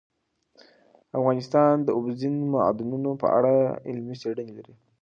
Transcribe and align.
افغانستان 1.19 1.73
د 1.83 1.87
اوبزین 1.97 2.35
معدنونه 2.53 3.09
په 3.21 3.27
اړه 3.37 3.53
علمي 3.87 4.15
څېړنې 4.21 4.53
لري. 4.57 4.73